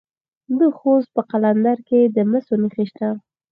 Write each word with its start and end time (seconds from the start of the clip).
د 0.59 0.59
خوست 0.77 1.09
په 1.15 1.21
قلندر 1.29 1.77
کې 1.87 1.99
د 2.15 2.17
مسو 2.31 2.53
نښې 2.61 2.83
شته. 2.89 3.09